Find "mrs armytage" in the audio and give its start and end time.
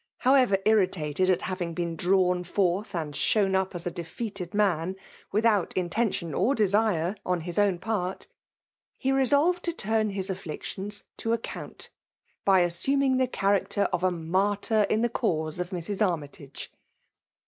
15.69-16.71